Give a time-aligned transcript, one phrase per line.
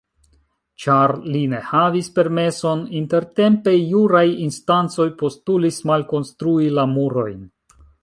[0.85, 7.51] Ĉar li ne havis permeson, intertempe juraj instancoj postulis malkonstrui la murojn.